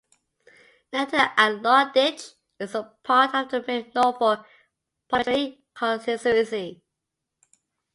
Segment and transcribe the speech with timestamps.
[0.91, 4.43] Necton and Launditch is a part of the Mid Norfolk
[5.07, 6.81] parliamentary constituency.